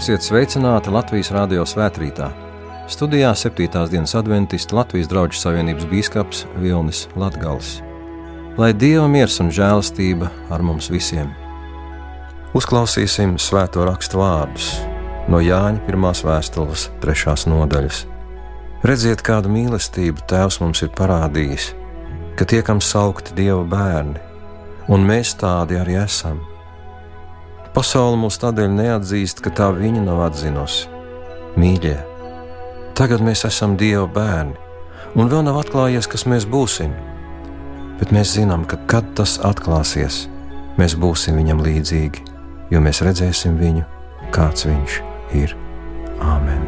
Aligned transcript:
Esiet 0.00 0.24
sveicināti 0.24 0.88
Latvijas 0.88 1.28
Rādio 1.28 1.60
svētkrītā. 1.68 2.30
Studijā 2.88 3.34
7. 3.36 3.66
dienas 3.92 4.14
adventists 4.16 4.72
Latvijas 4.72 5.10
draugu 5.12 5.36
savienības 5.36 5.84
bīskaps 5.90 6.38
Vilnis 6.56 7.02
Latgals. 7.20 7.82
Lai 8.56 8.70
Dieva 8.72 9.04
miers 9.12 9.36
un 9.44 9.50
žēlastība 9.52 10.30
ar 10.48 10.64
mums 10.64 10.88
visiem! 10.88 11.28
Uzklausīsim 12.56 13.36
svēto 13.36 13.84
rakstu 13.84 14.22
vārdus 14.22 14.70
no 15.28 15.42
Jāņa 15.44 15.84
1. 15.92 16.08
vēstules 16.30 16.86
3. 17.04 17.36
nodaļas. 17.52 18.06
Redziet, 18.88 19.20
kādu 19.20 19.52
mīlestību 19.52 20.24
Tēvs 20.32 20.62
mums 20.64 20.80
ir 20.80 20.94
parādījis, 20.96 21.74
ka 22.40 22.48
tiekam 22.48 22.80
saukti 22.80 23.36
Dieva 23.36 23.66
bērni, 23.68 24.16
un 24.88 25.04
mēs 25.04 25.36
tādi 25.44 25.76
arī 25.76 26.00
esam 26.06 26.40
Pasaule 27.70 28.16
mūs 28.18 28.40
tādēļ 28.42 28.72
neatzīst, 28.74 29.42
ka 29.44 29.52
tā 29.54 29.68
viņa 29.76 30.02
nav 30.02 30.24
atzinusi. 30.24 30.88
Mīļie, 31.60 31.96
tagad 32.98 33.22
mēs 33.22 33.44
esam 33.46 33.76
Dieva 33.78 34.08
bērni, 34.10 34.56
un 35.14 35.30
vēl 35.30 35.44
nav 35.46 35.60
atklājies, 35.62 36.08
kas 36.10 36.26
mēs 36.30 36.48
būsim. 36.50 36.90
Bet 38.00 38.14
mēs 38.16 38.34
zinām, 38.34 38.66
ka 38.66 38.78
kad 38.90 39.14
tas 39.18 39.36
atklāsies, 39.46 40.24
mēs 40.80 40.98
būsim 40.98 41.38
viņam 41.38 41.62
līdzīgi, 41.66 42.26
jo 42.74 42.82
mēs 42.82 43.04
redzēsim 43.06 43.58
viņu, 43.60 43.86
kāds 44.34 44.66
viņš 44.66 45.00
ir. 45.44 45.54
Āmen! 46.20 46.59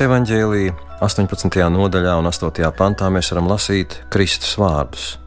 Lūkas 0.00 0.14
evanģēlīja 0.16 0.72
18. 1.04 1.56
nodaļā 1.74 2.14
un 2.16 2.28
8. 2.30 2.68
pantā 2.72 3.10
mēs 3.12 3.28
varam 3.34 3.50
lasīt 3.50 3.98
Kristus 4.08 4.54
vārdus. 4.56 5.18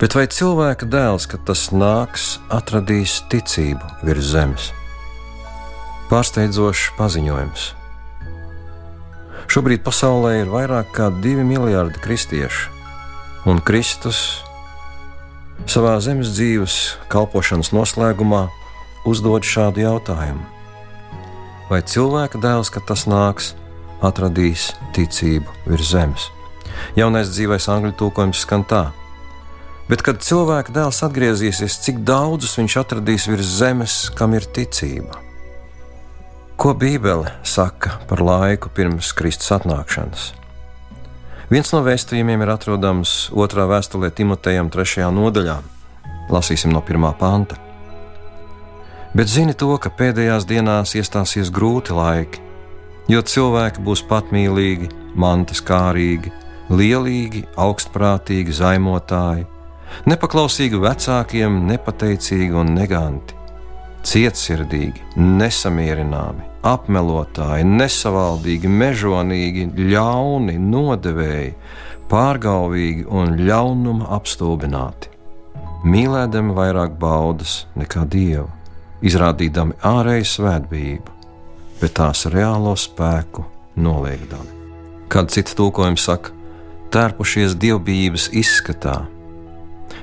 Bet 0.00 0.16
vai 0.18 0.24
cilvēka 0.26 0.88
dēls, 0.90 1.28
kad 1.30 1.44
tas 1.46 1.68
nāks, 1.70 2.40
atradīs 2.50 3.20
ticību 3.30 4.02
virs 4.02 4.32
zemes? 4.32 4.72
Pārsteidzošs 6.10 6.96
paziņojums. 6.98 7.68
Šobrīd 9.46 9.86
pasaulē 9.86 10.34
ir 10.40 10.50
vairāk 10.50 10.90
nekā 10.90 11.12
2 11.22 11.46
miljardi 11.46 12.02
kristiešu, 12.02 12.74
un 13.46 13.62
Kristus 13.62 14.42
savā 15.70 15.94
zemes 16.02 16.34
dzīves 16.34 16.98
kalpošanas 17.06 17.70
noslēgumā 17.70 18.48
uzdod 19.06 19.46
šādu 19.46 19.86
jautājumu 19.86 20.42
vai 21.70 21.84
cilvēka 21.86 22.42
dēls, 22.42 22.68
kad 22.68 22.84
tas 22.90 23.06
nāks, 23.08 23.54
atradīs 24.04 24.70
ticību 24.96 25.52
virs 25.66 25.92
zemes. 25.92 26.26
Jaunais 26.98 27.30
dzīvais 27.32 27.68
angļu 27.72 27.92
tulkojums 27.98 28.42
skan 28.44 28.64
tā. 28.68 28.82
Bet, 29.88 30.04
kad 30.06 30.22
cilvēka 30.24 30.72
dēls 30.72 31.02
atgriezīsies, 31.04 31.80
cik 31.84 32.00
daudzus 32.06 32.54
viņš 32.58 32.76
atradīs 32.80 33.26
virs 33.28 33.50
zemes, 33.58 33.96
kam 34.16 34.36
ir 34.38 34.46
ticība? 34.46 35.18
Ko 36.56 36.72
Bībele 36.78 37.32
saka 37.42 37.98
par 38.08 38.22
laiku 38.22 38.70
pirms 38.72 39.10
Kristus 39.18 39.50
atnākšanas? 39.56 40.30
Viens 41.52 41.74
no 41.74 41.82
vēstījumiem 41.84 42.46
ir 42.46 42.54
atrodams 42.54 43.26
otrā 43.34 43.66
vēstulē 43.68 44.12
Timotejam, 44.14 44.70
trešajā 44.72 45.10
nodaļā. 45.12 45.58
Lasīsim 46.32 46.72
no 46.72 46.80
pirmā 46.86 47.12
panta 47.18 47.58
bet 49.14 49.28
zini 49.28 49.54
to, 49.56 49.70
ka 49.76 49.92
pēdējās 49.92 50.46
dienās 50.48 50.94
iestāsies 50.96 51.52
grūti 51.52 51.94
laiki, 51.96 52.40
jo 53.10 53.22
cilvēki 53.22 53.82
būs 53.86 54.04
patmīlīgi, 54.10 54.90
mantas 55.18 55.62
kārīgi, 55.64 56.32
lielīgi, 56.70 57.44
augstprātīgi, 57.60 58.54
zaimotāji, 58.56 59.46
nepaklausīgi 60.08 60.80
vecākiem, 60.82 61.62
nepateicīgi 61.68 62.58
un 62.62 62.72
neganti, 62.76 63.36
cietsirdīgi, 64.06 65.04
nesamierināmi, 65.18 66.48
apmelotāji, 66.66 67.66
nesavaldīgi, 67.68 68.70
mežonīgi, 68.70 69.68
ļauni, 69.92 70.56
nodevēji, 70.62 71.52
pārgalvīgi 72.12 73.06
un 73.10 73.36
ļaunuma 73.40 74.10
apstulbināti, 74.18 75.12
mīlēdami 75.88 76.54
vairāk 76.56 76.98
baudas 77.00 77.62
nekā 77.78 78.04
dievu 78.10 78.50
izrādīdami 79.02 79.76
ārēju 79.86 80.28
svētbību, 80.30 81.16
bet 81.82 81.96
tās 81.98 82.26
reālo 82.30 82.76
spēku 82.78 83.42
noliegdami. 83.82 84.60
Kāds 85.10 85.34
cits 85.34 85.56
tulkojums 85.58 86.04
saka, 86.06 86.30
tērpušies 86.94 87.56
dievbijības 87.58 88.28
izskatā. 88.38 89.02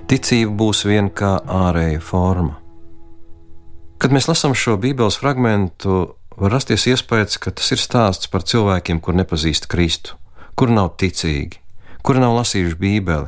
Ticība 0.10 0.52
būs 0.60 0.84
vien 0.90 1.08
kā 1.14 1.38
ārēja 1.40 2.02
forma. 2.04 2.58
Kad 4.00 4.14
mēs 4.16 4.30
lasām 4.30 4.56
šo 4.56 4.78
Bībeles 4.80 5.20
fragment, 5.20 5.86
var 6.40 6.54
rasties 6.56 6.88
iespējas, 6.92 7.40
ka 7.42 7.52
tas 7.56 7.72
ir 7.76 7.82
stāsts 7.82 8.30
par 8.32 8.46
cilvēkiem, 8.48 9.02
kur 9.04 9.18
nepazīst 9.18 9.68
Kristu, 9.72 10.16
kur 10.60 10.72
nav 10.72 10.94
ticīgi, 11.00 11.60
kur 12.04 12.20
nav 12.22 12.38
lasījuši 12.40 12.80
Bībeli. 12.80 13.28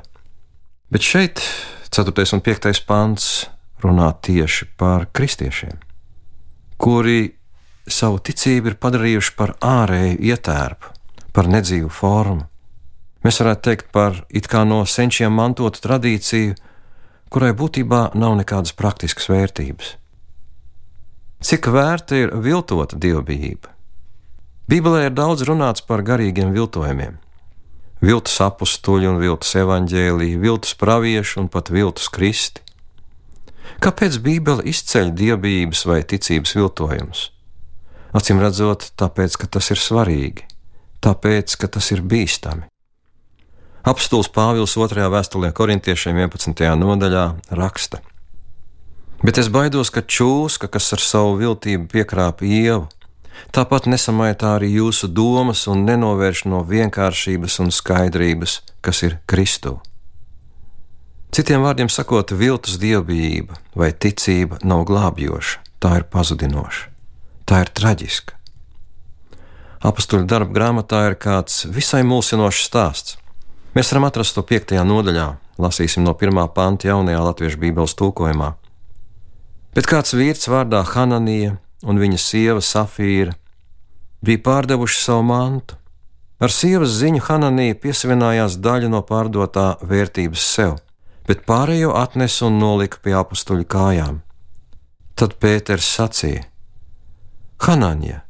Bet 0.92 1.08
šeit, 1.08 1.44
4. 1.92 2.28
un 2.36 2.44
5. 2.44 2.72
pāns, 2.88 3.28
runā 3.84 4.12
tieši 4.24 4.72
par 4.80 5.08
kristiešiem, 5.12 5.78
kuri 6.82 7.41
savu 7.88 8.20
ticību 8.20 8.72
ir 8.72 8.78
padarījuši 8.82 9.34
par 9.38 9.56
ārēju 9.62 10.20
ietērpu, 10.32 10.92
par 11.34 11.50
nedzīvu 11.52 11.90
formu. 11.90 12.46
Mēs 13.22 13.38
varētu 13.42 13.66
teikt 13.68 13.92
par 13.94 14.24
it 14.30 14.50
kā 14.50 14.64
no 14.66 14.82
senčiem 14.86 15.34
mantotu 15.38 15.82
tradīciju, 15.84 16.56
kurai 17.32 17.52
būtībā 17.58 18.12
nav 18.18 18.38
nekādas 18.40 18.74
praktiskas 18.78 19.30
vērtības. 19.30 19.96
Cik 21.42 21.70
vērta 21.74 22.18
ir 22.18 22.34
viltota 22.38 22.98
dievbijība? 23.02 23.72
Bībelē 24.70 25.08
ir 25.10 25.14
daudz 25.18 25.42
runāts 25.48 25.82
par 25.86 26.04
garīgiem 26.06 26.54
viltojumiem. 26.54 27.18
Viltus 28.02 28.38
apstuļi 28.42 29.10
un 29.10 29.18
viltus 29.22 29.54
evaņģēlīji, 29.62 30.38
viltus 30.42 30.78
pravieši 30.78 31.40
un 31.42 31.50
pat 31.54 31.70
viltus 31.74 32.10
kristi. 32.14 32.62
Kāpēc 33.82 34.18
Bībele 34.22 34.66
izceļ 34.70 35.14
dievbijības 35.18 35.86
vai 35.90 36.02
ticības 36.06 36.56
viltojumus? 36.58 37.28
Acīm 38.12 38.42
redzot, 38.44 38.90
tāpēc, 39.00 39.38
ka 39.40 39.48
tas 39.48 39.72
ir 39.72 39.80
svarīgi, 39.80 40.44
tāpēc, 41.00 41.56
ka 41.56 41.72
tas 41.72 41.92
ir 41.96 42.04
bīstami. 42.04 42.68
Apstults 43.88 44.30
Pāvils 44.30 44.76
2. 44.78 45.08
vēstulē 45.10 45.50
korintiešiem 45.58 46.20
11. 46.20 46.66
nodaļā 46.78 47.26
raksta: 47.58 48.02
Bet 49.24 49.40
es 49.42 49.48
baidos, 49.54 49.90
ka 49.90 50.04
čūska, 50.04 50.68
kas 50.70 50.92
ar 50.94 51.02
savu 51.02 51.40
viltību 51.40 51.88
piekrāpa 51.90 52.46
ievu, 52.46 52.90
tāpat 53.56 53.88
nesamaitā 53.90 54.58
arī 54.60 54.74
jūsu 54.76 55.08
domas 55.08 55.64
un 55.72 55.86
nenovērš 55.88 56.44
no 56.52 56.62
vienkāršības 56.68 57.58
un 57.64 57.72
skaidrības, 57.74 58.60
kas 58.86 59.02
ir 59.08 59.18
Kristu. 59.26 59.80
Citiem 61.32 61.64
vārdiem 61.64 61.88
sakot, 61.88 62.36
viltus 62.36 62.76
dievbijība 62.76 63.56
vai 63.74 63.94
ticība 63.96 64.60
nav 64.68 64.84
glābjoša, 64.90 65.62
tā 65.80 65.96
ir 66.02 66.10
pazudinoša, 66.12 66.91
tā 67.52 67.66
ir 67.66 67.72
traģiska. 67.76 68.38
Apstuļu 69.84 70.28
darba 70.30 70.56
grāmatā 70.56 71.02
ir 71.10 71.18
kāds 71.20 71.66
visai 71.68 72.02
mulsinošs 72.08 72.64
stāsts. 72.70 73.18
Mēs 73.76 73.92
varam 73.92 74.08
atrast 74.08 74.38
to 74.38 74.44
piektajā 74.48 74.84
nodaļā, 74.88 75.28
lasīsim 75.60 76.06
no 76.08 76.14
pirmā 76.16 76.48
panta 76.56 76.88
jaunajā 76.90 77.24
latviešu 77.28 77.60
bībeles 77.60 77.96
tulkojumā. 78.00 78.54
Bet 79.76 79.88
kāds 79.92 80.16
vīrs 80.16 80.48
vārdā 80.52 80.84
Hananija 80.94 81.58
un 81.84 82.00
viņa 82.00 82.20
sieva 82.20 82.64
Safīra 82.64 83.36
bija 84.24 84.44
pārdevuši 84.48 85.04
savu 85.04 85.28
mantu. 85.30 85.76
Ar 86.42 86.54
sievas 86.54 86.96
ziņu 87.00 87.22
Hananija 87.28 87.78
piesavinājās 87.84 88.58
daļu 88.64 88.90
no 88.92 89.04
pārdotā 89.06 89.76
vērtības 89.86 90.48
sev 90.56 90.80
bet 91.28 91.46
pārējo 91.48 91.94
atnesa 91.96 92.48
un 92.50 92.60
nolika 92.60 93.00
pie 93.04 93.14
apstuļu 93.18 93.68
kājām. 93.72 94.22
Tad 95.16 95.38
Pēters 95.40 95.88
sacīja: 95.98 96.44
Hanāņa, 97.62 98.24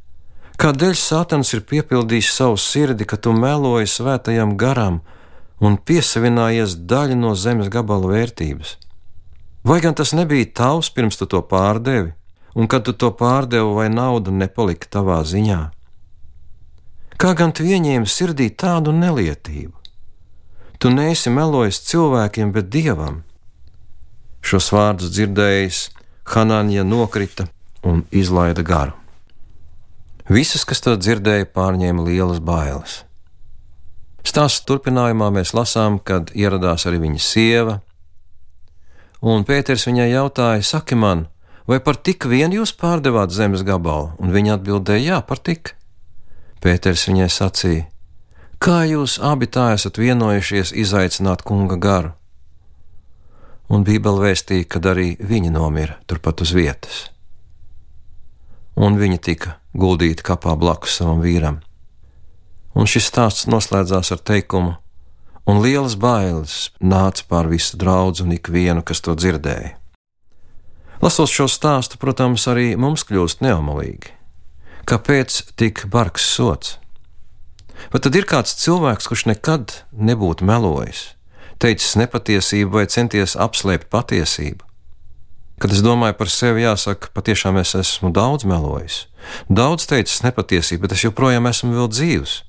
Kādēļ 0.62 0.92
Sātans 0.94 1.50
ir 1.56 1.63
piepildījis 1.66 2.28
savu 2.36 2.57
sirdi, 2.62 3.06
ka 3.10 3.18
tu 3.18 3.31
meloji 3.33 3.88
svētajam 3.89 4.51
garam 4.62 5.00
un 5.57 5.78
piesavinājies 5.89 6.75
daļu 6.92 7.18
no 7.18 7.31
zemes 7.33 7.72
gabala 7.74 8.12
vērtības? 8.12 8.75
Vai 9.66 9.80
gan 9.81 9.98
tas 9.98 10.13
nebija 10.13 10.51
tavs 10.60 10.92
pirms 10.94 11.18
tu 11.18 11.25
to 11.31 11.42
pārdevi, 11.42 12.12
un 12.54 12.69
kad 12.69 12.86
tu 12.86 12.94
to 12.94 13.10
pārdevi, 13.10 13.74
vai 13.80 13.88
nauda 13.89 14.36
nepalika 14.36 14.92
tavā 15.00 15.18
ziņā? 15.25 15.60
Kā 17.18 17.33
gan 17.33 17.57
tu 17.57 17.66
ieņēmi 17.66 18.06
sirdī 18.06 18.51
tādu 18.54 18.94
nelietību? 18.94 19.74
Tu 20.78 20.94
neesi 20.94 21.33
melojis 21.33 21.81
cilvēkiem, 21.89 22.54
bet 22.54 22.69
dievam. 22.69 23.24
Šos 24.45 24.69
vārdus 24.75 25.10
dzirdējis, 25.18 25.86
Hanāņa 26.38 26.86
nokrita 26.86 27.50
un 27.81 28.06
izlaida 28.13 28.62
garu. 28.62 29.00
Visas, 30.29 30.65
kas 30.68 30.83
to 30.83 30.94
dzirdēja, 31.00 31.50
pārņēma 31.56 32.06
lielas 32.06 32.41
bailes. 32.44 33.01
Stāsts 34.21 34.65
turpinājumā 34.69 35.31
mēs 35.33 35.56
lasām, 35.57 35.97
kad 35.97 36.29
ieradās 36.38 36.85
arī 36.85 37.01
viņa 37.01 37.21
sieva, 37.25 37.79
un 39.21 39.45
Pēters 39.45 39.88
viņai 39.89 40.12
jautāja: 40.12 40.62
Saki 40.62 40.95
man, 40.95 41.25
vai 41.65 41.79
par 41.81 41.97
tik 41.97 42.27
vien 42.29 42.53
jūs 42.53 42.73
pārdevāt 42.77 43.33
zemes 43.33 43.65
gabalu? 43.65 44.12
Un 44.21 44.33
viņa 44.33 44.59
atbildēja: 44.59 45.15
Jā, 45.15 45.21
par 45.25 45.41
tik. 45.41 45.73
Pēters 46.62 47.07
viņai 47.09 47.29
sacīja: 47.33 47.88
Kā 48.62 48.83
jūs 48.85 49.18
abi 49.25 49.50
tā 49.50 49.71
esat 49.73 49.97
vienojušies 49.97 50.75
izaicināt 50.77 51.41
kunga 51.41 51.79
garu? 51.81 52.13
Un 53.71 53.81
Bībele 53.88 54.27
vēstīja, 54.27 54.68
ka 54.69 54.83
arī 54.91 55.15
viņa 55.18 55.50
nomira 55.56 55.95
turpat 56.06 56.44
uz 56.45 56.51
vietas. 56.53 57.07
Un 58.81 58.95
viņa 58.98 59.19
tika 59.22 59.57
guldīta 59.78 60.25
kapā 60.25 60.56
blakus 60.57 60.95
savam 60.98 61.19
vīram. 61.22 61.60
Un 62.74 62.88
šis 62.89 63.12
stāsts 63.12 63.50
noslēdzās 63.51 64.10
ar 64.16 64.22
teikumu: 64.25 64.78
Un 65.45 65.62
lielas 65.62 65.94
bailes 66.00 66.72
nāca 66.81 67.28
pār 67.30 67.50
visu 67.51 67.78
draugu 67.78 68.25
un 68.25 68.33
ikvienu, 68.38 68.81
kas 68.81 69.04
to 69.06 69.13
dzirdēja. 69.13 69.75
Lasot 71.01 71.30
šo 71.30 71.48
stāstu, 71.50 71.98
protams, 72.01 72.45
arī 72.50 72.74
mums 72.78 73.06
kļūst 73.06 73.42
neomalīgi. 73.45 74.13
Kāpēc 74.89 75.38
tik 75.57 75.86
bargs 75.89 76.25
sots? 76.25 76.78
Vai 77.94 78.01
tad 78.01 78.18
ir 78.18 78.25
kāds 78.30 78.54
cilvēks, 78.62 79.10
kurš 79.10 79.28
nekad 79.30 79.78
nebūtu 79.94 80.45
melojis, 80.45 81.16
teicis 81.62 81.98
nepatiesību 82.01 82.78
vai 82.78 82.86
centies 82.89 83.38
apslēpt 83.38 83.89
patiesību? 83.94 84.70
Kad 85.62 85.75
es 85.75 85.84
domāju 85.86 86.16
par 86.18 86.30
sevi, 86.34 86.63
jāsaka, 86.66 87.12
patiešām 87.13 87.60
es 87.62 87.75
esmu 87.78 88.10
daudz 88.10 88.48
melojis, 88.50 89.04
daudz 89.46 89.86
teicis 89.86 90.24
nepatiesību, 90.25 90.88
bet 90.88 90.96
es 90.96 91.04
joprojām 91.06 91.46
esmu 91.52 91.75
vēl 91.75 91.92
dzīvs. 91.92 92.40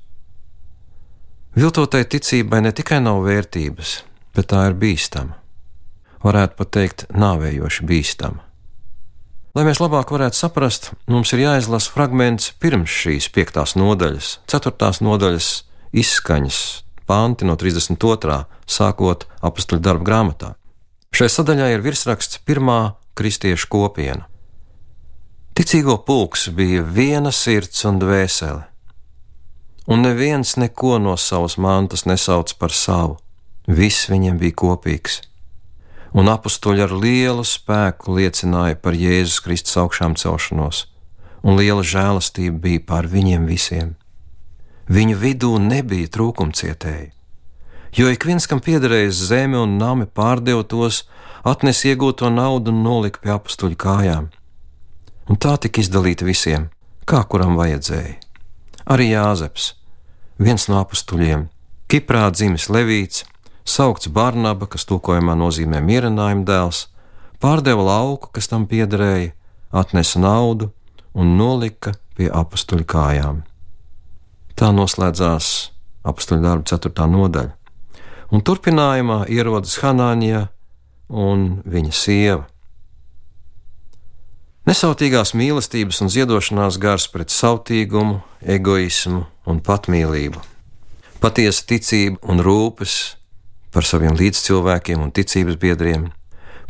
Viltotai 1.52 2.06
ticībai 2.08 2.62
ne 2.64 2.72
tikai 2.72 3.02
nav 3.04 3.20
vērtības, 3.26 3.90
bet 4.32 4.48
tā 4.54 4.62
ir 4.70 4.78
bīstama. 4.80 5.36
Varētu 6.24 6.56
pat 6.56 6.70
teikt, 6.72 7.04
nāvējoši 7.12 7.84
bīstama. 7.90 8.40
Lai 9.52 9.66
mēs 9.68 9.82
labāk 9.82 10.08
varētu 10.14 10.38
saprast, 10.38 10.88
mums 11.12 11.34
ir 11.36 11.42
jāizlasa 11.42 11.92
fragments 11.92 12.54
pirms 12.62 12.88
šīs 13.02 13.28
piektās 13.34 13.76
nodaļas, 13.76 14.38
ceturtās 14.48 15.02
nodaļas 15.04 15.50
izskaņas, 15.92 16.62
panti 17.04 17.44
no 17.44 17.58
32. 17.60 18.40
sākot 18.64 19.28
apakstuļu 19.44 19.84
darba 19.84 20.08
grāmatā. 20.08 20.54
Šai 21.12 21.28
sadaļā 21.28 21.68
ir 21.74 21.84
virsraksts 21.84 22.40
Pirmā 22.48 22.94
kristiešu 23.18 23.68
kopiena. 23.72 24.28
Ticīgo 25.52 25.98
pulks 26.06 26.48
bija 26.48 26.82
viena 26.82 27.32
sirds 27.32 27.84
un 27.84 27.98
dvēsele, 28.00 28.62
un 29.86 30.06
neviens 30.06 30.56
neko 30.56 30.96
no 31.02 31.18
savas 31.20 31.58
mantas 31.58 32.06
nesauc 32.08 32.54
par 32.56 32.72
savu, 32.72 33.18
viss 33.68 34.08
viņiem 34.08 34.40
bija 34.40 34.58
kopīgs 34.64 35.20
un 36.12 36.28
apstuļi 36.28 36.84
ar 36.84 36.92
lielu 36.92 37.44
spēku 37.46 38.16
liecināja 38.18 38.76
par 38.80 38.96
Jēzus 38.96 39.40
Kristus 39.44 39.78
augšām 39.80 40.16
celšanos, 40.20 40.86
un 41.42 41.56
liela 41.58 41.84
žēlastība 41.84 42.60
bija 42.66 42.84
pār 42.92 43.08
viņiem 43.10 43.48
visiem. 43.48 43.94
Viņu 44.92 45.16
vidū 45.18 45.52
nebija 45.62 46.10
trūkumcietēji, 46.12 47.12
jo 47.96 48.12
ik 48.12 48.26
viens, 48.28 48.46
kam 48.50 48.60
piederēja 48.60 49.12
zeme 49.14 49.60
un 49.62 49.78
nami, 49.80 50.06
pārdeva 50.06 50.66
tos, 50.68 51.04
atnes 51.42 51.82
iegūto 51.86 52.30
naudu 52.30 52.70
un 52.70 52.82
nolika 52.86 53.22
pie 53.22 53.32
apstuļu 53.34 53.78
kājām. 53.78 54.28
Un 55.30 55.38
tā 55.38 55.56
tika 55.62 55.82
izdalīta 55.82 56.26
visiem, 56.26 56.68
kā 57.06 57.22
kuram 57.26 57.56
vajadzēja. 57.58 58.18
Arī 58.90 59.12
Jāzeps, 59.12 59.74
viens 60.38 60.66
no 60.70 60.80
apstuļiem, 60.82 61.48
Kiprā 61.90 62.30
dzimis 62.32 62.70
Levīts, 62.72 63.26
saukts 63.68 64.08
Barnaba, 64.08 64.66
kas 64.66 64.86
tulkojumā 64.88 65.34
nozīmē 65.38 65.82
mierinājuma 65.84 66.46
dēls, 66.48 66.86
pārdeva 67.42 67.84
lauku, 67.84 68.30
kas 68.32 68.48
tam 68.50 68.66
piederēja, 68.70 69.34
atnesa 69.70 70.22
naudu 70.22 70.70
un 71.14 71.36
nolika 71.36 71.94
pie 72.16 72.30
apstuļu 72.32 72.86
kājām. 72.88 73.42
Tā 74.56 74.70
noslēdzās 74.74 75.50
apstuļu 76.06 76.42
darba 76.44 76.66
4. 76.70 77.06
nodaļa, 77.12 77.52
un 78.32 78.42
turpinājumā 78.46 79.24
ierodas 79.30 79.78
Hanānija 79.82 80.46
un 81.12 81.60
viņa 81.68 81.92
sieva. 81.92 82.46
Nesautīgās 84.66 85.34
mīlestības 85.34 86.00
un 86.04 86.10
ziedošanās 86.12 86.78
gars 86.78 87.08
pret 87.10 87.34
sautīgumu, 87.34 88.20
egoismu 88.40 89.24
un 89.50 89.58
patmīlību, 89.60 90.38
patiesa 91.20 91.66
ticība 91.66 92.22
un 92.30 92.42
rūpes 92.46 92.96
par 93.74 93.86
saviem 93.88 94.14
līdzcilvēkiem 94.18 95.02
un 95.02 95.12
ticības 95.14 95.58
biedriem, 95.58 96.10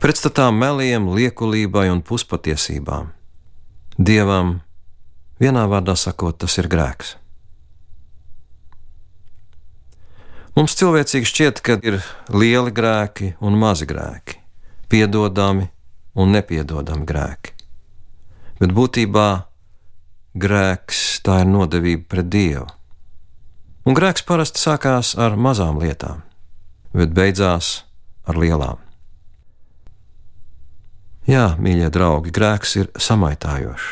pretstatā 0.02 0.48
meliem, 0.54 1.10
liekulībai 1.12 1.90
un 1.92 2.00
puspatiesībām. 2.06 3.12
Dievam, 3.98 4.60
vienā 5.42 5.66
vārdā 5.68 5.94
sakot, 5.98 6.40
tas 6.40 6.56
ir 6.62 6.70
grēks. 6.72 7.18
Mums 10.52 10.74
cilvēcīgi 10.76 11.28
šķiet, 11.28 11.60
ka 11.64 11.78
ir 11.80 12.02
lieli 12.28 12.72
grēki 12.76 13.30
un 13.40 13.54
mazi 13.56 13.86
grēki, 13.88 14.41
piedodami 14.92 15.70
un 16.20 16.34
nepiedodami 16.36 17.08
grēki. 17.08 17.56
Bet 18.60 18.74
būtībā 18.76 19.28
grēks 20.38 21.22
tā 21.24 21.40
ir 21.42 21.48
nodevība 21.48 22.04
pret 22.12 22.28
Dievu. 22.32 22.68
Un 23.88 23.96
grēks 23.98 24.22
parasti 24.28 24.62
sākās 24.62 25.16
ar 25.18 25.34
mazām 25.40 25.80
lietām 25.82 26.20
bet 26.96 27.12
beidzās 27.16 27.82
ar 28.28 28.38
lielām. 28.38 28.78
Jā, 31.28 31.52
mīļie 31.62 31.88
draugi, 31.94 32.32
grēks 32.34 32.76
ir 32.80 32.88
samaitājošs. 32.98 33.90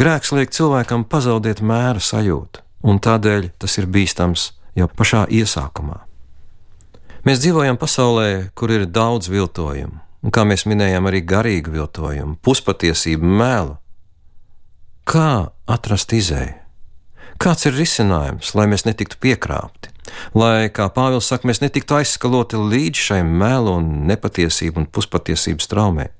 Grēks 0.00 0.30
liek 0.32 0.52
cilvēkam 0.54 1.04
pazaudēt 1.10 1.60
mēra 1.66 2.00
sajūtu, 2.02 2.62
un 2.86 3.00
tādēļ 3.02 3.50
tas 3.58 3.74
ir 3.80 3.88
bīstams 3.90 4.52
jau 4.78 4.86
pašā 4.86 5.26
iesākumā. 5.34 5.98
Mēs 7.30 7.44
dzīvojam 7.44 7.76
pasaulē, 7.78 8.50
kur 8.58 8.72
ir 8.74 8.88
daudz 8.90 9.28
viltojumu, 9.30 10.00
un 10.26 10.32
kā 10.34 10.42
mēs 10.42 10.64
minējām, 10.66 11.06
arī 11.06 11.20
garīgu 11.22 11.70
viltojumu, 11.76 12.34
puspatiesību, 12.42 13.22
melu. 13.38 13.76
Kā 15.06 15.52
atrast 15.70 16.10
izēju? 16.10 16.56
Kāds 17.38 17.70
ir 17.70 17.78
risinājums, 17.78 18.50
lai 18.58 18.66
mēs 18.72 18.82
netiktu 18.88 19.20
piekrāpti? 19.22 19.94
lai, 20.34 20.66
kā 20.74 20.88
Pāvils 20.90 21.30
saka, 21.30 21.46
mēs 21.46 21.62
netiktu 21.62 22.00
aizskaloti 22.00 22.58
līdz 22.58 23.06
šai 23.06 23.22
melu 23.22 23.76
un 23.78 23.88
nepatiesību 24.10 24.82
un 24.82 24.90
puspatiesības 24.90 25.70
traumē. 25.70 26.10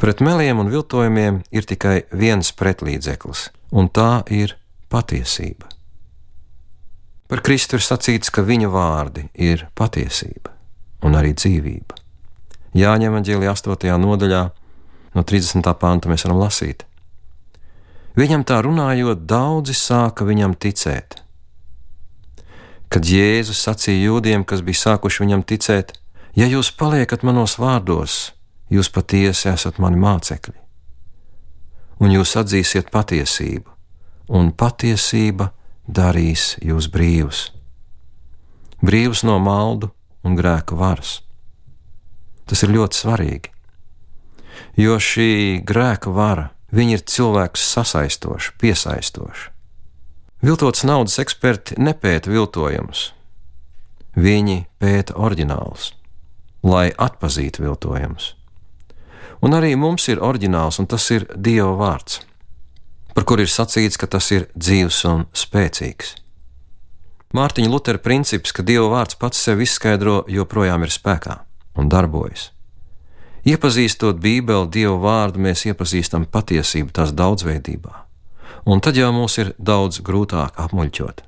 Pret 0.00 0.24
meliem 0.24 0.64
un 0.64 0.72
viltojumiem 0.72 1.42
ir 1.52 1.68
tikai 1.68 2.06
viens 2.16 2.56
pretlīdzeklis, 2.56 3.50
un 3.76 3.92
tā 3.92 4.24
ir 4.32 4.56
patiesība. 4.88 5.75
Par 7.26 7.42
Kristu 7.42 7.78
ir 7.78 7.82
sacīts, 7.82 8.30
ka 8.30 8.44
viņa 8.46 8.70
vārdi 8.70 9.26
ir 9.34 9.66
patiesība 9.74 10.52
un 11.06 11.18
arī 11.18 11.34
dzīvība. 11.34 11.98
Jāņem 12.76 13.12
Evanģēlijā 13.12 13.54
8. 13.56 13.92
nodaļā, 14.02 14.42
no 15.16 15.22
30. 15.26 15.74
panta 15.80 16.10
mēs 16.12 16.26
varam 16.26 16.42
lasīt. 16.44 16.86
Viņam 18.16 18.46
tā 18.48 18.62
runājot, 18.64 19.26
daudzi 19.28 19.74
sāka 19.76 20.24
viņam 20.28 20.54
ticēt 20.60 21.20
kad 22.92 23.06
Jēzus 23.06 23.60
sacīja 23.66 24.10
jūdiem, 24.10 24.44
kas 24.46 24.62
bija 24.64 24.82
sākuši 24.84 25.24
viņam 25.24 25.42
ticēt: 25.46 25.92
Ja 26.38 26.46
jūs 26.48 26.70
paliekat 26.72 27.24
manos 27.26 27.58
vārdos, 27.60 28.32
jūs 28.70 28.90
patiesi 28.92 29.50
esat 29.50 29.80
mani 29.82 30.00
mācekļi, 30.00 30.56
un 32.00 32.14
jūs 32.14 32.36
atzīsiet 32.40 32.90
patiesību, 32.94 33.70
un 34.28 34.52
patiesība 34.52 35.50
darīs 35.86 36.56
jūs 36.62 36.90
brīvus. 36.92 37.50
Brīvus 38.82 39.22
no 39.24 39.38
maldu 39.40 39.90
un 40.26 40.36
grēka 40.36 40.76
varas. 40.76 41.20
Tas 42.46 42.62
ir 42.62 42.74
ļoti 42.74 42.98
svarīgi, 43.00 43.50
jo 44.78 44.98
šī 45.02 45.62
grēka 45.66 46.12
vara 46.14 46.50
ir 46.76 47.00
cilvēkus 47.00 47.62
sasaistoši, 47.72 48.52
piesaistoši. 48.60 49.50
Viltots 50.44 50.84
naudas 50.84 51.18
eksperti 51.18 51.78
nepēta 51.80 52.30
viltojumus. 52.30 53.12
Viņi 54.16 54.66
pēta 54.78 55.16
oriģinālus, 55.16 55.94
lai 56.62 56.92
atpazītu 56.92 57.64
viltojumus. 57.64 58.34
Un 59.42 59.56
arī 59.56 59.74
mums 59.76 60.06
ir 60.08 60.20
oriģināls, 60.22 60.78
un 60.80 60.86
tas 60.86 61.04
ir 61.10 61.26
Dieva 61.36 61.74
vārds, 61.76 62.20
par 63.16 63.24
kuru 63.24 63.46
ir 63.46 63.48
sacīts, 63.48 63.96
ka 63.96 64.04
tas 64.12 64.28
ir 64.34 64.44
dzīves 64.52 64.98
un 65.08 65.24
spēcīgs. 65.32 66.12
Mārtiņa 67.36 67.70
Lutera 67.72 68.00
princips, 68.00 68.52
ka 68.52 68.62
Dieva 68.62 68.90
vārds 68.92 69.16
pats 69.16 69.40
sevi 69.40 69.64
izskaidro, 69.64 70.18
joprojām 70.28 70.84
ir 70.84 70.92
spēkā 70.92 71.38
un 71.80 71.88
darbojas. 71.92 72.50
Iepazīstot 73.48 74.20
Bībeli, 74.20 74.68
Dieva 74.74 74.98
vārdu, 75.00 75.40
mēs 75.46 75.64
iepazīstam 75.70 76.26
patiesību 76.28 76.92
tās 76.92 77.14
daudzveidībā, 77.16 77.94
un 78.68 78.84
tad 78.84 79.00
jau 79.00 79.08
mūs 79.16 79.38
ir 79.40 79.54
daudz 79.56 80.02
grūtāk 80.04 80.60
apmuļķot. 80.66 81.24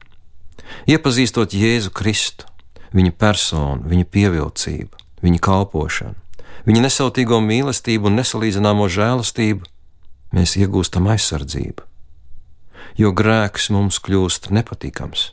Iepazīstot 0.93 1.57
Jēzu 1.57 1.95
Kristu, 1.97 2.45
viņa 2.93 3.15
personu, 3.17 3.89
viņa 3.89 4.11
pievilcību, 4.13 5.05
viņa 5.25 5.41
kalpošanu, 5.49 6.45
viņa 6.69 6.85
nesautīgo 6.85 7.41
mīlestību 7.41 8.11
un 8.11 8.21
nesalīdzināmo 8.21 8.91
žēlastību, 8.93 9.65
mēs 10.35 10.57
iegūstam 10.61 11.09
aizsardzību, 11.13 11.85
jo 13.01 13.13
grēks 13.17 13.71
mums 13.75 14.01
kļūst 14.05 14.51
nepatīkams, 14.55 15.31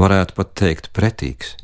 varētu 0.00 0.36
pat 0.38 0.54
teikt 0.58 0.90
pretīgs. 0.96 1.56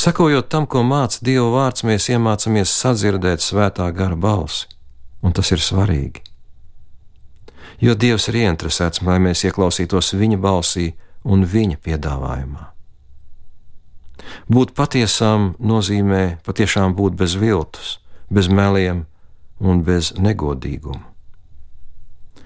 Sakojot 0.00 0.48
tam, 0.48 0.66
ko 0.66 0.82
māca 0.86 1.20
Dieva 1.24 1.50
vārds, 1.52 1.84
mēs 1.84 2.08
iemācāmies 2.12 2.72
sadzirdēt 2.72 3.44
svētā 3.44 3.90
gara 3.92 4.16
balsi, 4.16 4.68
un 5.22 5.34
tas 5.36 5.52
ir 5.52 5.60
svarīgi. 5.60 6.24
Jo 7.84 7.94
Dievs 7.98 8.28
ir 8.30 8.38
ieinteresēts, 8.44 9.02
lai 9.04 9.18
mēs 9.20 9.44
ieklausītos 9.44 10.14
viņa 10.16 10.38
balsī 10.40 10.92
un 11.24 11.44
viņa 11.44 11.80
piedāvājumā. 11.84 12.70
Būt 14.48 14.72
patiesām 14.76 15.52
nozīmē 15.58 16.38
patiešām 16.46 16.94
būt 16.96 17.16
bez 17.18 17.34
viltus, 17.40 17.98
bez 18.30 18.48
meliem 18.48 19.04
un 19.60 19.82
bez 19.84 20.14
negodīguma. 20.16 21.13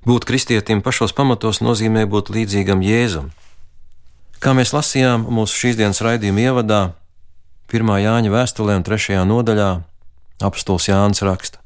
Būt 0.06 0.26
kristietim 0.28 0.82
pašos 0.84 1.14
pamatos 1.16 1.58
nozīmē 1.64 2.04
būt 2.06 2.30
līdzīgam 2.30 2.82
Jēzum. 2.84 3.32
Kā 4.38 4.54
mēs 4.54 4.70
lasījām 4.70 5.26
mūsu 5.26 5.56
šīsdienas 5.64 5.98
raidījuma 6.04 6.44
ievadā, 6.44 6.82
1. 7.68 7.90
Jāņa 8.04 8.30
vēstulē 8.30 8.78
un 8.78 8.86
3. 8.86 9.18
nodaļā 9.26 9.70
apstuls 10.46 10.86
Jānis 10.88 11.24
raksta: 11.26 11.58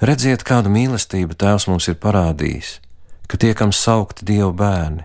Redziet, 0.00 0.42
kādu 0.48 0.72
mīlestību 0.72 1.36
Tēvs 1.36 1.68
mums 1.68 1.90
ir 1.92 2.00
parādījis, 2.00 2.78
ka 3.28 3.36
tiekam 3.36 3.70
saukti 3.76 4.24
Dieva 4.32 4.50
bērni, 4.56 5.04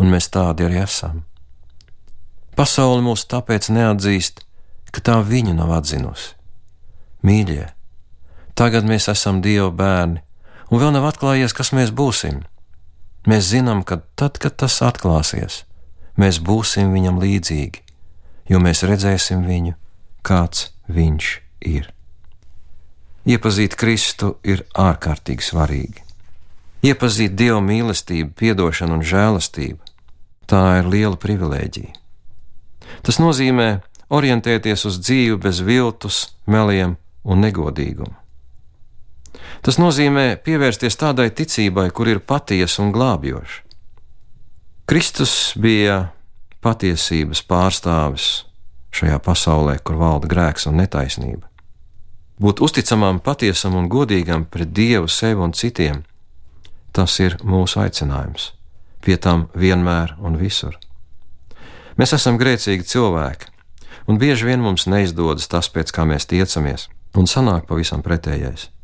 un 0.00 0.10
mēs 0.10 0.32
tādi 0.32 0.64
arī 0.64 0.80
esam. 0.82 1.22
Pasaule 2.56 3.04
mūs 3.04 3.28
tāpēc 3.28 3.68
neatzīst, 3.68 4.40
ka 4.90 5.04
tā 5.04 5.20
viņu 5.20 5.52
nav 5.60 5.76
atzinusi. 5.76 6.32
Mīļie, 7.20 7.68
tagad 8.56 8.88
mēs 8.88 9.10
esam 9.12 9.44
Dieva 9.44 9.68
bērni, 9.68 10.25
un 10.70 10.82
vēl 10.82 10.92
nav 10.94 11.08
atklājies, 11.10 11.54
kas 11.56 11.72
mēs 11.76 11.92
būsim. 11.94 12.44
Mēs 13.26 13.50
zinām, 13.50 13.82
ka 13.82 14.00
tad, 14.14 14.38
kad 14.38 14.54
tas 14.62 14.78
atklāsies, 14.86 15.64
mēs 16.14 16.38
būsim 16.38 16.92
viņam 16.94 17.18
līdzīgi, 17.22 17.82
jo 18.52 18.62
mēs 18.62 18.84
redzēsim 18.86 19.42
viņu, 19.46 19.74
kāds 20.26 20.70
viņš 20.86 21.30
ir. 21.66 21.90
Iepazīt 23.26 23.74
Kristu 23.74 24.36
ir 24.46 24.62
ārkārtīgi 24.78 25.42
svarīgi. 25.42 26.02
Iepazīt 26.86 27.34
Dieva 27.34 27.58
mīlestību, 27.64 28.36
atdošanu 28.52 29.00
un 29.00 29.02
žēlastību- 29.02 29.78
tā 30.50 30.78
ir 30.78 30.86
liela 30.86 31.16
privilēģija. 31.16 31.94
Tas 33.02 33.18
nozīmē 33.18 33.82
orientēties 34.10 34.86
uz 34.86 34.98
dzīvi 35.02 35.40
bez 35.42 35.60
viltus, 35.60 36.36
meliem 36.46 36.96
un 37.24 37.42
negodīguma. 37.42 38.14
Tas 39.66 39.80
nozīmē 39.82 40.36
pievērsties 40.46 40.94
tādai 40.94 41.32
ticībai, 41.34 41.88
kur 41.90 42.06
ir 42.06 42.20
patiesa 42.22 42.84
un 42.84 42.92
glābjoša. 42.94 43.64
Kristus 44.86 45.32
bija 45.58 46.12
patiesības 46.62 47.40
pārstāvis 47.42 48.28
šajā 48.94 49.16
pasaulē, 49.26 49.80
kur 49.82 49.98
valda 49.98 50.30
grēks 50.30 50.68
un 50.70 50.78
netaisnība. 50.78 51.50
Būt 52.38 52.62
uzticamam, 52.62 53.18
patiesam 53.18 53.74
un 53.74 53.88
godīgam 53.90 54.44
pret 54.46 54.70
Dievu, 54.70 55.10
sevi 55.10 55.42
un 55.42 55.50
citiem- 55.50 56.04
tas 56.96 57.18
ir 57.18 57.36
mūsu 57.42 57.82
aicinājums, 57.82 58.52
pie 59.02 59.16
tam 59.16 59.48
vienmēr 59.56 60.14
un 60.20 60.38
visur. 60.38 60.78
Mēs 61.98 62.14
esam 62.14 62.38
grēcīgi 62.38 62.86
cilvēki, 62.86 63.50
un 64.06 64.18
bieži 64.18 64.44
vien 64.44 64.60
mums 64.60 64.86
neizdodas 64.86 65.48
tas, 65.48 65.68
pēc 65.68 65.90
kā 65.90 66.06
mēs 66.06 66.26
tiecamies, 66.26 66.86
un 67.16 67.24
sanāk 67.24 67.66
pavisam 67.66 68.00
pretējais. 68.00 68.75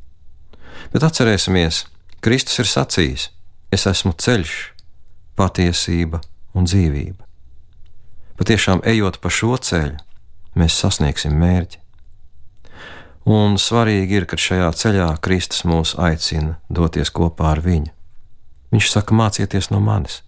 Bet 0.92 1.08
atcerēsimies, 1.08 1.86
Kristus 2.20 2.60
ir 2.62 2.70
sacījis: 2.70 3.28
Es 3.72 3.88
esmu 3.88 4.12
ceļš, 4.12 4.56
patiesība 5.36 6.20
un 6.52 6.68
dzīvība 6.68 7.22
patiešām 8.42 8.80
ejot 8.82 9.20
pa 9.22 9.30
šo 9.30 9.54
ceļu, 9.54 10.00
mēs 10.58 10.74
sasniegsim 10.82 11.36
mērķi. 11.38 11.78
Un 13.30 13.54
svarīgi 13.54 14.18
ir, 14.18 14.24
ka 14.26 14.34
šajā 14.34 14.70
ceļā 14.80 15.06
Kristus 15.22 15.62
mūs 15.62 15.92
aicina 15.94 16.56
doties 16.66 17.12
kopā 17.14 17.52
ar 17.52 17.62
viņu. 17.62 17.92
Viņš 18.74 18.88
saka, 18.90 19.14
mācieties 19.14 19.70
no 19.70 19.78
manis, 19.84 20.24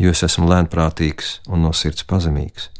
jo 0.00 0.14
es 0.14 0.24
esmu 0.24 0.48
lēnprātīgs 0.48 1.42
un 1.52 1.66
no 1.66 1.74
sirds 1.76 2.06
pazemīgs. 2.08 2.70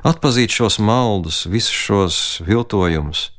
Atpazīt 0.00 0.56
šos 0.56 0.80
maldus, 0.80 1.44
visus 1.44 1.76
šos 1.76 2.18
viltojumus, 2.48 3.33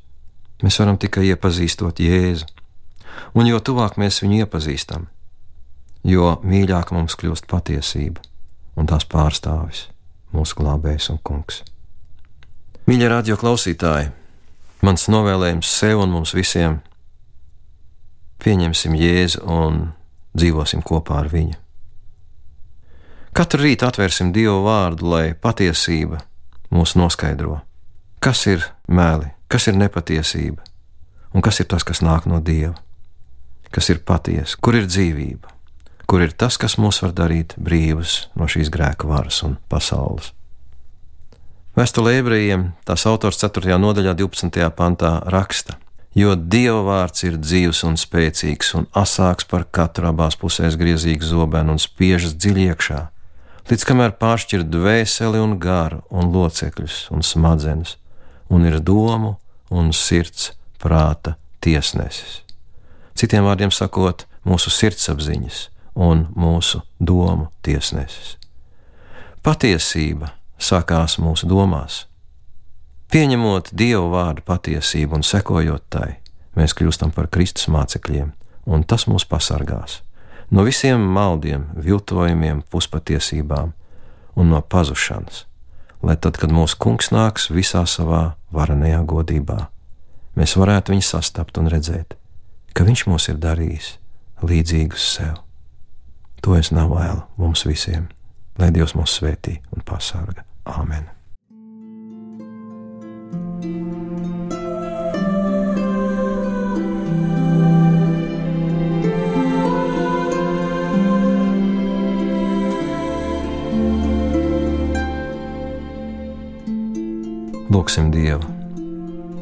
mēs 0.66 0.80
varam 0.82 0.98
tikai 0.98 1.28
iepazīstot 1.30 2.02
Jēzu, 2.02 2.48
un 3.38 3.46
jo 3.46 3.60
tuvāk 3.62 4.00
mēs 4.02 4.24
viņu 4.24 4.42
iepazīstam, 4.46 5.06
jo 6.06 6.36
mīļāk 6.42 6.94
mums 6.96 7.18
kļūst 7.20 7.46
patiesība 7.52 8.24
un 8.76 8.90
tās 8.90 9.06
pārstāvis, 9.10 9.86
mūsu 10.34 10.58
glābējs 10.60 11.12
un 11.14 11.22
kungs. 11.24 11.62
Mīļie 12.90 13.10
radio 13.10 13.38
klausītāji, 13.42 14.12
mans 14.86 15.08
novēlējums 15.10 15.70
sev 15.70 16.02
un 16.04 16.12
mums 16.18 16.34
visiem- 16.38 16.82
pieņemsim 18.44 18.98
Jēzu 18.98 19.46
un 19.46 19.94
dzīvosim 20.36 20.84
kopā 20.84 21.22
ar 21.24 21.30
viņu. 21.30 21.56
Katru 23.36 23.66
rītu 23.66 23.88
atvērsim 23.88 24.32
Dievu 24.32 24.64
vārdu, 24.64 25.10
lai 25.12 25.34
patiesība 25.34 26.22
mūs 26.72 26.96
noskaidro, 26.96 27.62
kas 28.20 28.46
ir 28.48 28.64
meli, 28.88 29.28
kas 29.56 29.72
ir 29.72 29.80
nepatiesība 29.80 30.62
un 31.32 31.44
kas 31.44 31.64
ir 31.64 31.72
tas, 31.72 31.88
kas 31.88 32.04
nāk 32.04 32.28
no 32.28 32.44
Dieva, 32.44 32.76
kas 33.72 33.90
ir 33.90 34.04
patiesa, 34.04 34.60
kur 34.60 34.76
ir 34.76 34.86
dzīvība 34.92 35.56
kur 36.06 36.22
ir 36.22 36.34
tas, 36.38 36.58
kas 36.62 36.78
mūs 36.82 37.02
var 37.04 37.14
darīt 37.18 37.56
brīvus 37.58 38.26
no 38.38 38.48
šīs 38.50 38.72
grēka 38.74 39.10
varas 39.10 39.42
un 39.46 39.58
pasaules. 39.72 40.32
Vēstulē 41.76 42.20
ebrejiem 42.22 42.70
tās 42.88 43.04
autors 43.10 43.42
4. 43.42 43.76
nodaļā, 43.82 44.14
12. 44.16 44.70
pantā 44.78 45.18
raksta: 45.32 45.76
Jo 46.16 46.38
Dieva 46.40 46.86
vārds 46.86 47.26
ir 47.28 47.36
dzīves 47.42 47.84
un 47.84 47.98
spēcīgs 48.00 48.72
un 48.80 48.88
asāks 48.96 49.48
par 49.50 49.66
katru 49.68 50.08
abās 50.08 50.38
pusēs 50.40 50.78
griezīgu 50.80 51.28
zobenu 51.28 51.76
un 51.76 51.82
spiežas 51.82 52.38
dziļi 52.38 52.70
iekšā, 52.72 53.02
līdz 53.68 53.88
kamēr 53.90 54.16
pāršķir 54.22 54.64
dvēseli 54.72 55.42
un 55.42 55.58
garu 55.60 56.00
un 56.10 56.32
locekļus 56.32 57.10
un 57.12 57.26
smadzenes, 57.26 57.98
un 58.48 58.70
ir 58.70 58.80
domu 58.80 59.36
un 59.76 59.92
sirds 59.94 60.54
prāta 60.82 61.36
tiesnesis. 61.64 62.42
Citiem 63.16 63.46
vārdiem 63.48 63.72
sakot, 63.72 64.26
mūsu 64.48 64.72
sirdsapziņas 64.72 65.60
un 65.96 66.26
mūsu 66.36 66.82
domu 67.00 67.50
tiesnesis. 67.66 68.36
Patiesība 69.44 70.34
sākās 70.60 71.20
mūsu 71.22 71.48
domās. 71.52 72.06
Pieņemot 73.12 73.70
Dieva 73.72 74.08
vārdu 74.12 74.44
patiesību 74.48 75.20
un 75.20 75.24
sekojot 75.24 75.86
tai, 75.94 76.18
mēs 76.58 76.74
kļūstam 76.76 77.14
par 77.16 77.30
Kristus 77.32 77.70
mācekļiem, 77.72 78.34
un 78.66 78.84
tas 78.84 79.06
mūs 79.08 79.28
pasargās 79.30 80.02
no 80.50 80.64
visiem 80.64 81.02
maldiem, 81.02 81.66
viltojumiem, 81.76 82.64
puspatiesībām 82.72 83.74
un 84.36 84.50
no 84.52 84.62
pazušanas, 84.62 85.46
lai 86.06 86.16
tad, 86.22 86.38
kad 86.38 86.54
mūsu 86.54 86.78
kungs 86.82 87.10
nāks 87.14 87.50
visā 87.50 87.82
savā 87.90 88.36
varenajā 88.54 89.02
godībā, 89.10 89.60
mēs 90.38 90.56
varētu 90.60 90.94
viņu 90.94 91.08
sastapt 91.08 91.58
un 91.62 91.72
redzēt, 91.74 92.14
ka 92.78 92.86
viņš 92.86 93.06
mūs 93.10 93.30
ir 93.34 93.42
darījis 93.42 93.96
līdzīgus 94.46 95.12
sev. 95.18 95.40
To 96.46 96.54
es 96.60 96.70
novēlu 96.76 97.24
mums 97.42 97.66
visiem, 97.66 98.06
lai 98.62 98.70
Dievs 98.76 98.94
mūs 98.98 99.18
svētī 99.18 99.58
un 99.74 99.82
pasargā. 99.86 100.45
Lūksim 117.96 118.12
Dievu! 118.12 118.44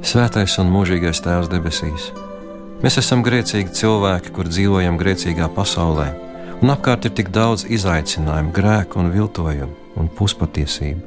Svētais 0.06 0.60
un 0.62 0.68
mūžīgais 0.70 1.24
Tēvs 1.26 1.48
debesīs! 1.50 2.04
Mēs 2.84 3.00
esam 3.02 3.24
grēcīgi 3.26 3.74
cilvēki, 3.80 4.30
kur 4.30 4.46
dzīvojam 4.46 5.00
grēcīgā 5.02 5.48
pasaulē, 5.56 6.06
un 6.62 6.70
apkārt 6.70 7.08
ir 7.10 7.16
tik 7.18 7.32
daudz 7.34 7.64
izaicinājumu, 7.66 8.54
grēku 8.54 9.02
un 9.02 9.10
viltojumu 9.10 9.98
un 9.98 10.12
puspatiesību. 10.20 11.02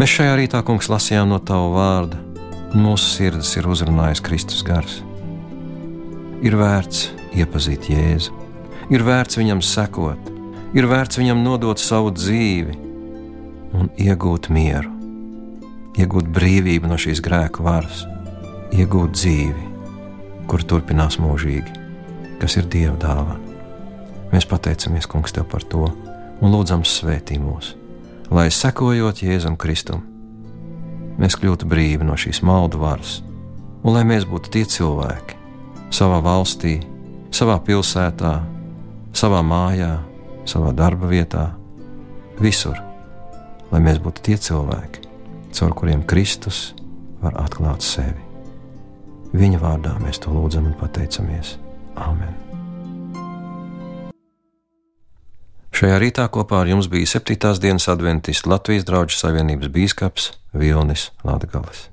Mēs 0.00 0.16
šajā 0.16 0.40
rītā, 0.40 0.64
kungs, 0.64 0.88
lasījām 0.88 1.28
no 1.34 1.42
Tava 1.44 1.68
vārda, 1.76 2.24
un 2.72 2.86
mūsu 2.86 3.12
sirdis 3.18 3.52
ir 3.60 3.68
uzrunājis 3.68 4.24
Kristus 4.24 4.64
gars. 4.64 5.02
Ir 6.40 6.56
vērts 6.56 7.10
iepazīt 7.36 7.92
Jēzu, 7.92 8.32
ir 8.88 9.04
vērts 9.04 9.44
viņam 9.44 9.60
sekot, 9.60 10.32
ir 10.72 10.88
vērts 10.88 11.20
viņam 11.20 11.44
nodot 11.44 11.76
savu 11.76 12.16
dzīvi 12.16 12.84
un 13.76 13.92
iegūt 14.00 14.48
mieru, 14.48 14.95
iegūt 15.96 16.28
brīvību 16.32 16.90
no 16.90 16.98
šīs 17.00 17.22
grēku 17.24 17.64
varas, 17.64 18.04
iegūt 18.76 19.14
dzīvi, 19.16 19.66
kur 20.50 20.64
turpinās 20.68 21.16
mūžīgi, 21.22 21.72
kas 22.40 22.58
ir 22.60 22.68
Dieva 22.70 22.96
dāvana. 23.00 23.40
Mēs 24.32 24.48
pateicamies, 24.50 25.08
Kungs, 25.08 25.32
Tev 25.32 25.46
par 25.48 25.64
to 25.64 25.86
un 25.86 26.52
lūdzam 26.52 26.84
svētī 26.84 27.38
mūs, 27.40 27.72
lai 28.28 28.50
sekojot 28.52 29.22
Jēzum 29.24 29.56
Kristum, 29.56 30.02
mēs 31.16 31.38
kļūtu 31.40 31.68
brīvi 31.70 32.04
no 32.04 32.18
šīs 32.18 32.42
maldu 32.44 32.82
varas, 32.82 33.20
un 33.82 33.96
lai 33.96 34.04
mēs 34.04 34.28
būtu 34.28 34.52
tie 34.52 34.66
cilvēki 34.68 35.38
savā 35.94 36.20
valstī, 36.20 36.80
savā 37.32 37.56
pilsētā, 37.64 38.34
savā 39.16 39.40
mājā, 39.46 39.94
savā 40.44 40.74
darba 40.76 41.08
vietā, 41.08 41.48
visur, 42.42 42.76
lai 43.70 43.80
mēs 43.80 44.02
būtu 44.02 44.26
tie 44.28 44.36
cilvēki, 44.36 45.05
caur 45.56 45.74
kuriem 45.76 46.04
Kristus 46.06 46.74
var 47.22 47.36
atklāt 47.40 47.84
sevi. 47.84 48.20
Viņa 49.36 49.60
vārdā 49.60 49.96
mēs 50.02 50.20
to 50.22 50.32
lūdzam 50.32 50.68
un 50.70 50.76
pateicamies. 50.80 51.56
Āmen! 51.96 52.34
Šajā 55.76 55.98
rītā 56.00 56.24
kopā 56.32 56.62
ar 56.62 56.70
jums 56.70 56.88
bija 56.88 57.08
7. 57.18 57.36
dienas 57.60 57.88
adventists 57.92 58.48
Latvijas 58.48 58.86
draugu 58.88 59.12
savienības 59.12 59.72
bīskaps 59.74 60.30
Vilnis 60.56 61.10
Latgales. 61.24 61.90